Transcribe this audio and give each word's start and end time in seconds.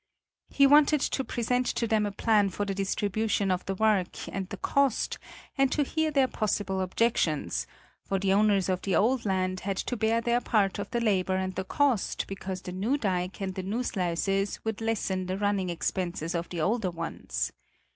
He 0.49 0.65
wanted 0.65 0.99
to 1.01 1.23
present 1.23 1.67
to 1.67 1.85
them 1.85 2.07
a 2.07 2.11
plan 2.11 2.49
for 2.49 2.65
the 2.65 2.73
distribution 2.73 3.51
of 3.51 3.63
the 3.67 3.75
work 3.75 4.27
and 4.29 4.49
the 4.49 4.57
cost 4.57 5.19
and 5.59 5.71
to 5.71 5.83
hear 5.83 6.09
their 6.09 6.27
possible 6.27 6.81
objections; 6.81 7.67
for 8.03 8.17
the 8.17 8.33
owners 8.33 8.67
of 8.67 8.81
the 8.81 8.95
old 8.95 9.25
land 9.27 9.59
had 9.59 9.77
to 9.77 9.95
bear 9.95 10.19
their 10.19 10.41
part 10.41 10.79
of 10.79 10.89
the 10.89 11.01
labor 11.01 11.35
and 11.35 11.53
the 11.53 11.63
cost 11.63 12.25
because 12.25 12.63
the 12.63 12.71
new 12.71 12.97
dike 12.97 13.41
and 13.41 13.53
the 13.53 13.61
new 13.61 13.83
sluices 13.83 14.59
would 14.65 14.81
lessen 14.81 15.27
the 15.27 15.37
running 15.37 15.69
expenses 15.69 16.33
of 16.33 16.49
the 16.49 16.61
older 16.61 16.89
ones. 16.89 17.53